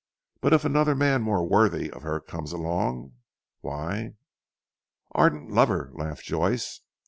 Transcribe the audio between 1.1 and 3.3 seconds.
more worthy of her comes along,